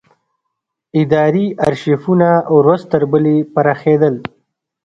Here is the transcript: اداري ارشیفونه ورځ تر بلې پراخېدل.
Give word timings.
اداري 1.01 1.45
ارشیفونه 1.67 2.29
ورځ 2.57 2.81
تر 2.91 3.03
بلې 3.11 3.37
پراخېدل. 3.53 4.15